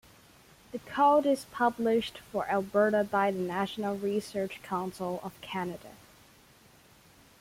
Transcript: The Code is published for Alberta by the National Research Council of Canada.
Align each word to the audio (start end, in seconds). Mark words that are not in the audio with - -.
The 0.71 0.79
Code 0.79 1.27
is 1.27 1.45
published 1.51 2.17
for 2.31 2.47
Alberta 2.49 3.03
by 3.03 3.29
the 3.29 3.37
National 3.37 3.95
Research 3.95 4.59
Council 4.63 5.19
of 5.23 5.39
Canada. 5.41 5.91